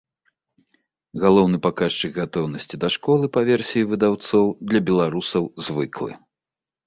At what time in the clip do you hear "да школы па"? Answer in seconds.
2.83-3.41